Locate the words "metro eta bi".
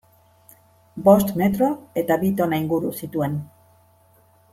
1.41-2.31